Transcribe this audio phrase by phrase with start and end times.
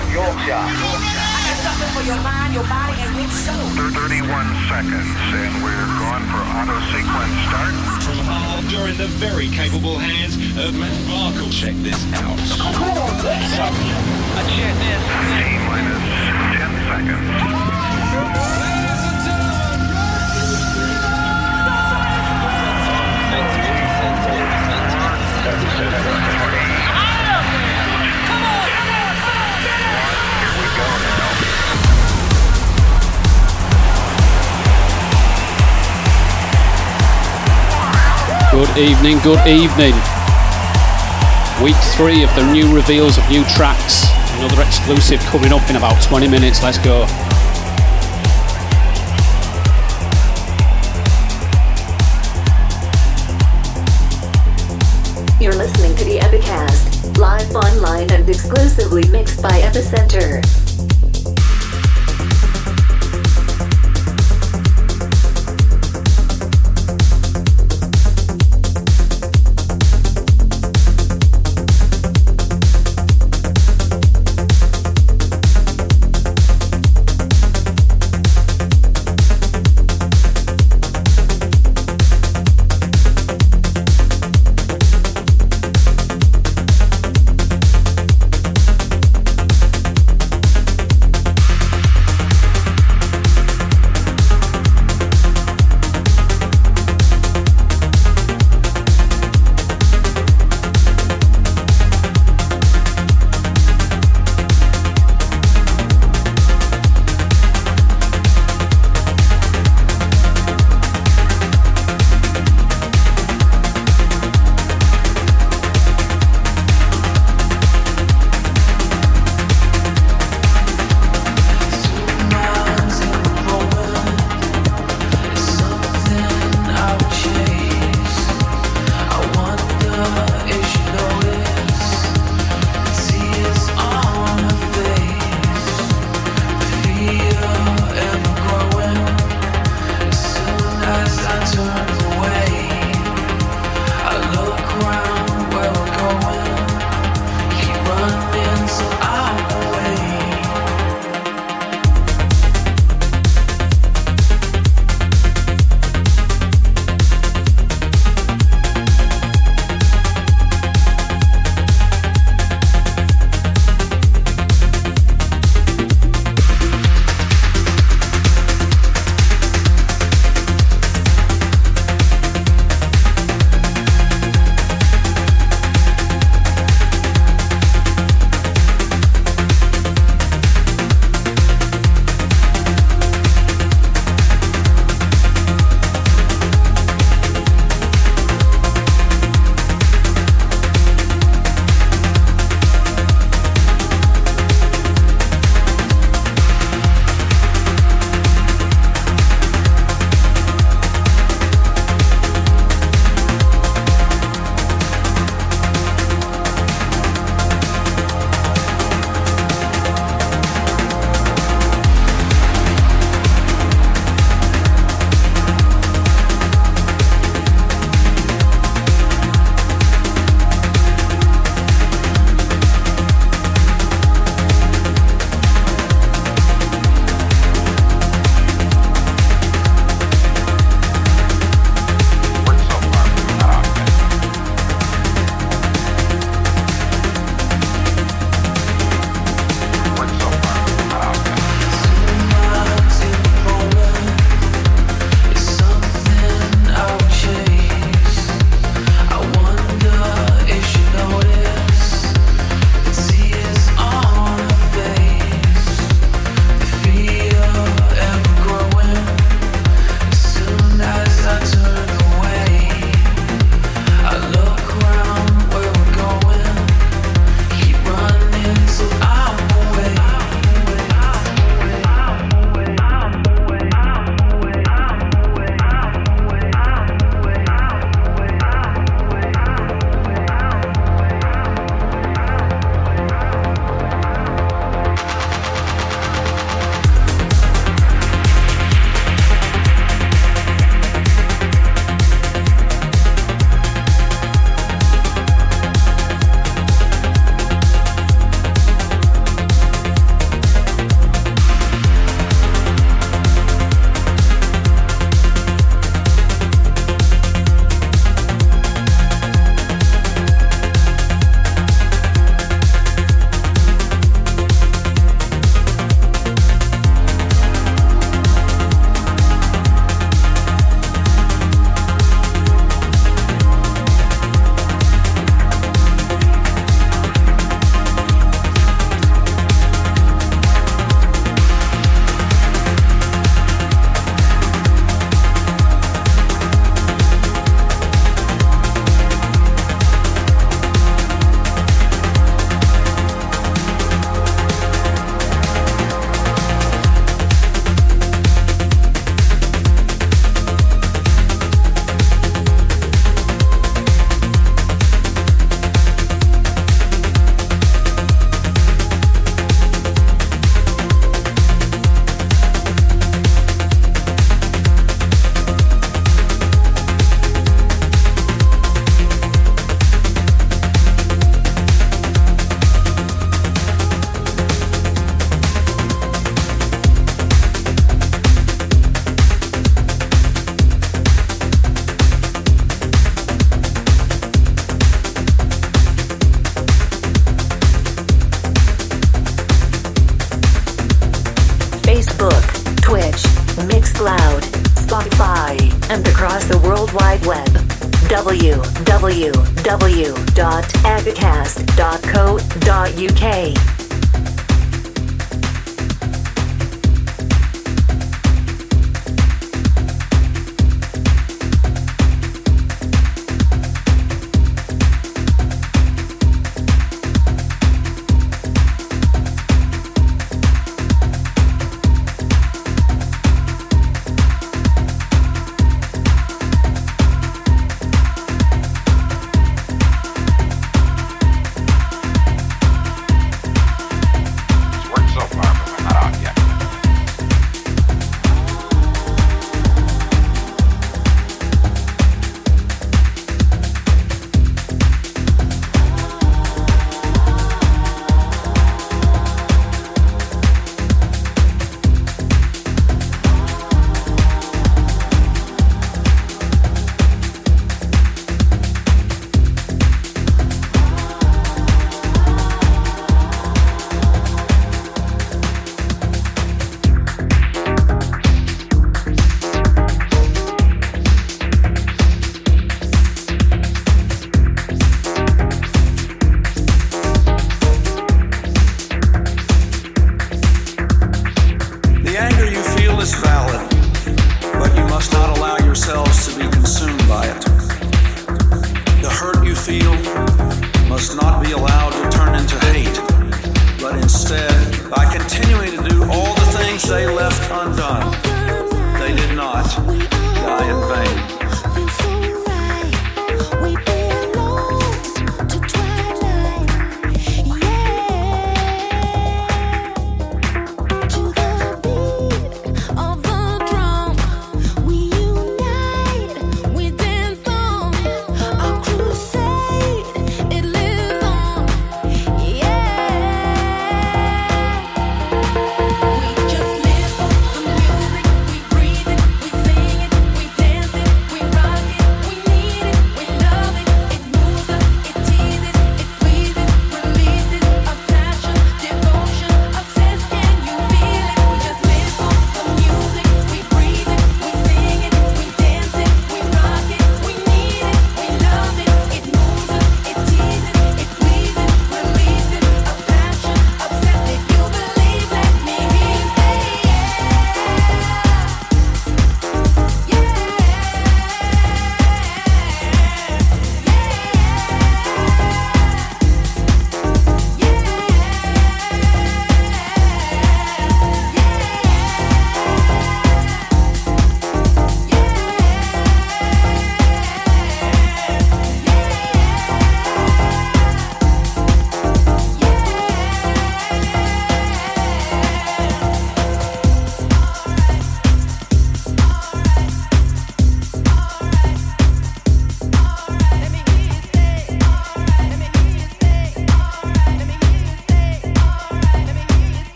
[0.00, 0.56] West Yorkshire.
[0.56, 3.68] I got something for your mind, your body, and your soul.
[3.92, 7.74] 31 seconds, and we're going for auto sequence start.
[7.76, 11.52] Uh, From Hull, you're in the very capable hands of Matt Barkle.
[11.52, 12.38] Check this out.
[12.56, 15.02] Come on, check this.
[15.36, 16.00] T minus
[16.56, 17.28] 10 seconds.
[25.80, 26.69] Here
[38.60, 39.94] Good evening, good evening.
[41.64, 44.04] Week three of the new reveals of new tracks.
[44.36, 46.62] Another exclusive coming up in about 20 minutes.
[46.62, 47.06] Let's go.
[55.40, 60.69] You're listening to the Epicast, live online and exclusively mixed by Epicentre.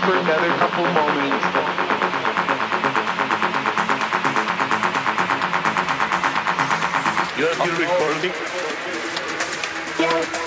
[0.00, 1.44] For another couple moments.
[7.36, 8.32] You are still recording?
[9.98, 10.39] It's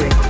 [0.00, 0.29] District.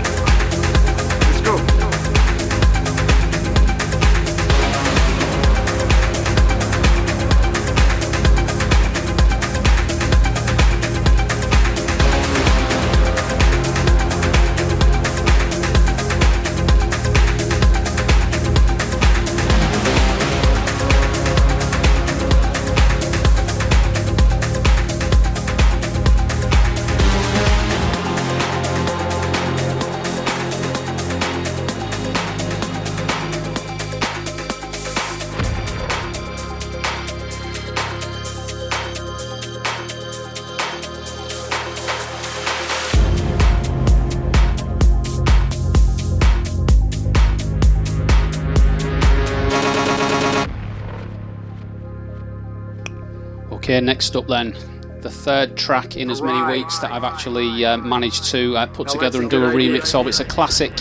[53.71, 54.57] Okay, next up then,
[55.01, 58.89] the third track in as many weeks that I've actually uh, managed to uh, put
[58.89, 60.09] together and do a remix of.
[60.09, 60.73] It's a classic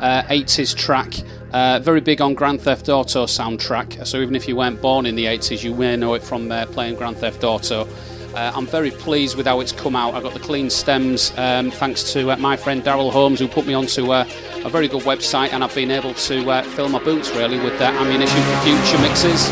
[0.00, 1.12] uh, 80s track,
[1.52, 4.06] uh, very big on Grand Theft Auto soundtrack.
[4.06, 6.64] So even if you weren't born in the 80s, you may know it from uh,
[6.64, 7.86] playing Grand Theft Auto.
[8.34, 10.14] Uh, I'm very pleased with how it's come out.
[10.14, 13.74] I got the clean stems um, thanks to my friend Daryl Holmes, who put me
[13.74, 14.24] onto a
[14.70, 18.56] very good website, and I've been able to fill my boots really with ammunition for
[18.62, 19.50] future mixes.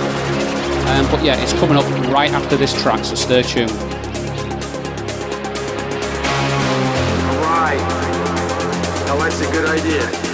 [0.86, 3.70] Um, but yeah, it's coming up right after this track, so stay tuned.
[7.30, 7.80] Alright.
[9.06, 10.25] Now that's a good idea.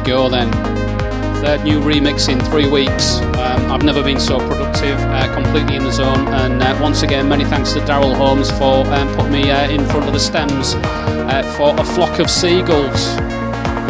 [0.00, 0.50] Go then.
[1.42, 3.18] Third new remix in three weeks.
[3.18, 6.26] Um, I've never been so productive, uh, completely in the zone.
[6.28, 9.84] And uh, once again, many thanks to Daryl Holmes for um, putting me uh, in
[9.86, 13.14] front of the stems uh, for A Flock of Seagulls.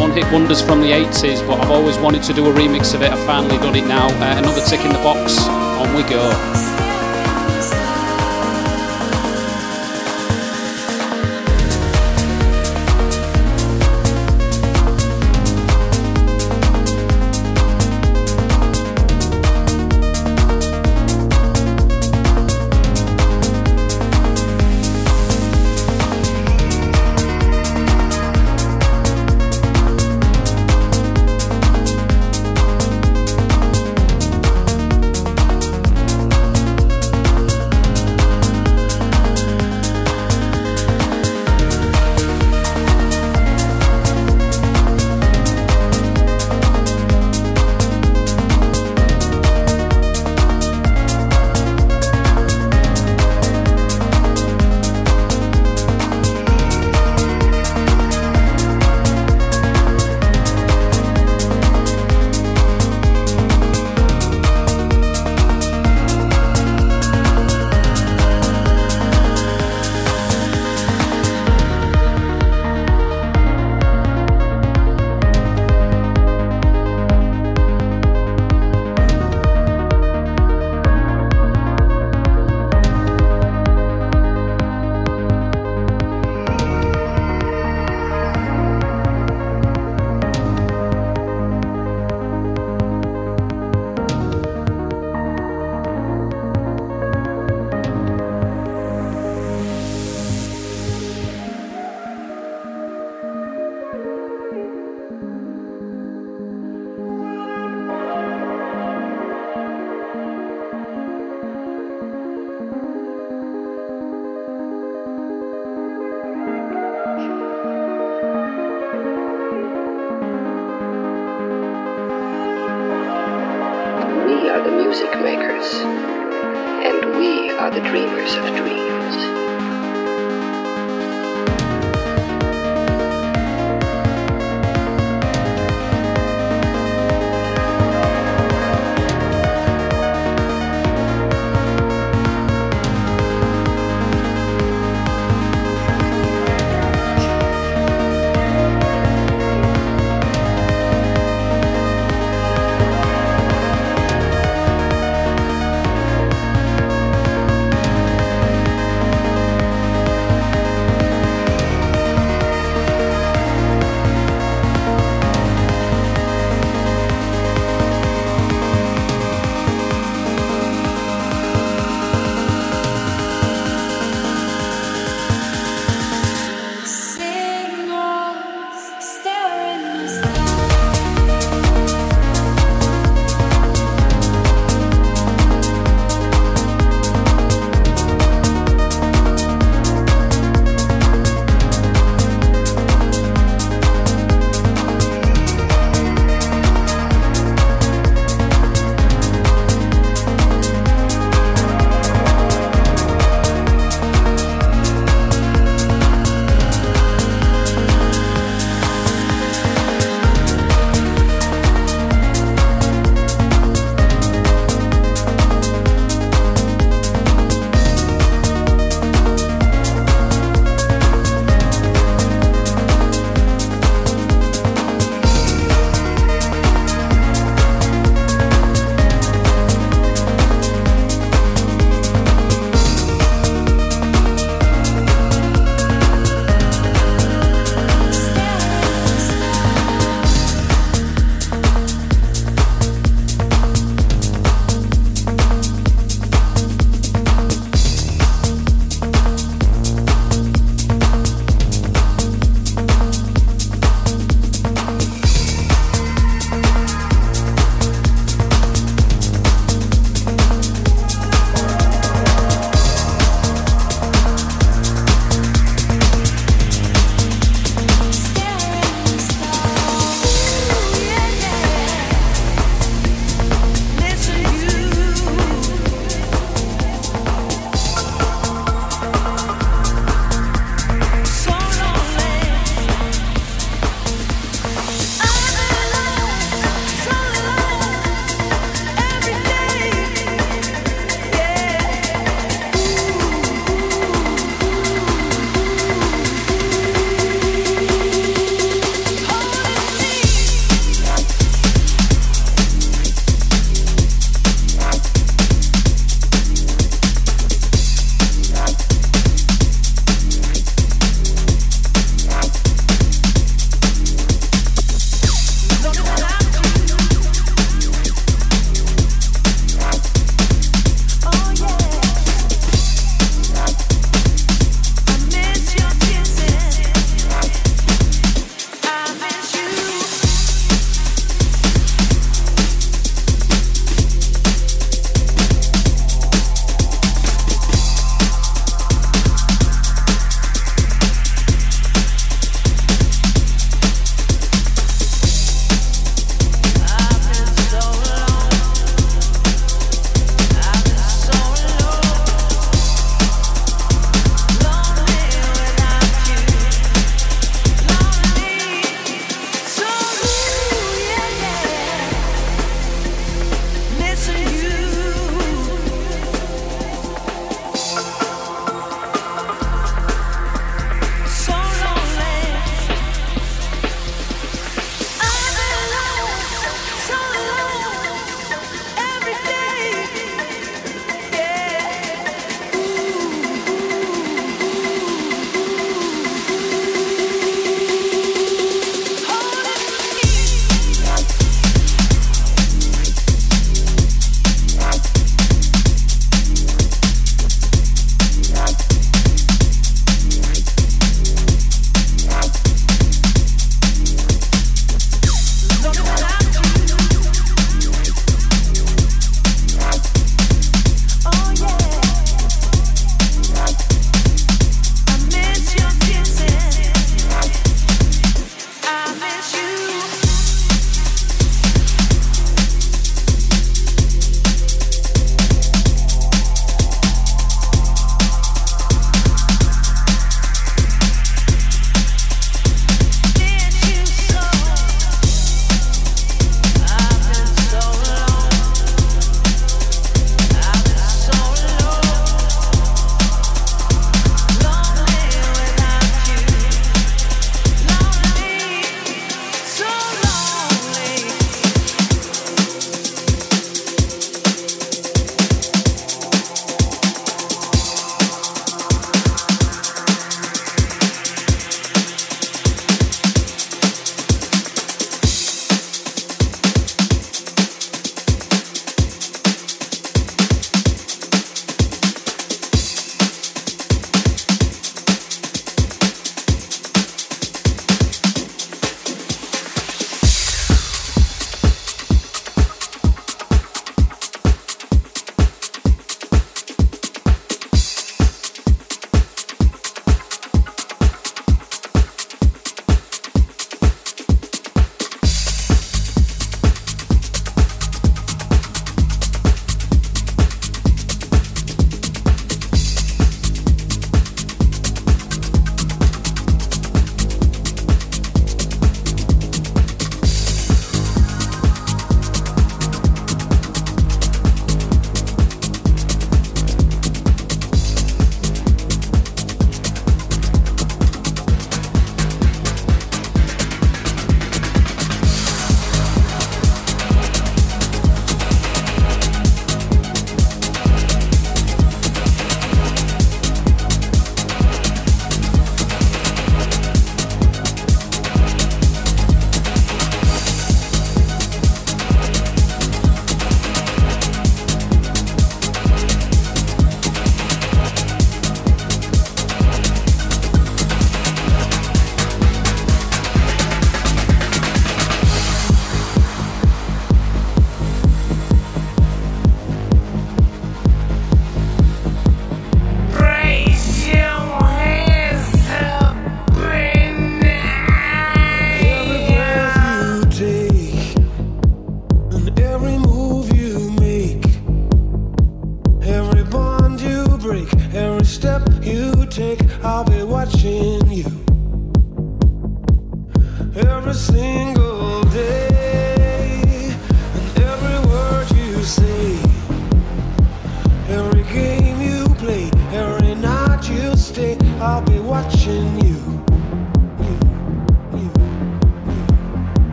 [0.00, 3.02] One hit wonders from the 80s, but I've always wanted to do a remix of
[3.02, 3.12] it.
[3.12, 4.06] I've finally done it now.
[4.08, 5.46] Uh, another tick in the box.
[5.46, 6.73] On we go.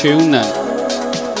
[0.00, 0.46] Tune then.